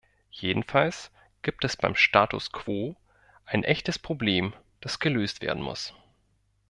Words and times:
Jedenfalls 0.31 1.11
gibt 1.43 1.63
es 1.63 1.77
beim 1.77 1.93
Status 1.93 2.51
quo 2.51 2.95
ein 3.45 3.63
echtes 3.63 3.99
Problem, 3.99 4.55
das 4.79 4.99
gelöst 4.99 5.43
werden 5.43 5.61
muss. 5.61 5.93